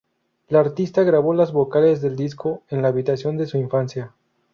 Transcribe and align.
La 0.47 0.59
artista 0.59 1.03
grabó 1.03 1.31
las 1.35 1.51
vocales 1.51 2.01
del 2.01 2.15
disco 2.15 2.63
en 2.69 2.81
la 2.81 2.87
habitación 2.87 3.37
de 3.37 3.45
su 3.45 3.59
infancia. 3.59 4.15